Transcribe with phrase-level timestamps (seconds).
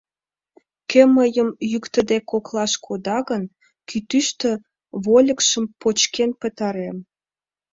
[0.89, 3.43] Кӧ мыйым, йӱктыде, коклаш кода гын,
[3.87, 4.51] кӱтӱштӧ
[5.03, 6.97] вольыкшым почкен пытарем...